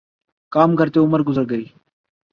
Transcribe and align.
کام 0.51 0.75
کرتے 0.75 0.99
عمر 0.99 1.21
گزر 1.23 1.49
گئی 1.49 1.65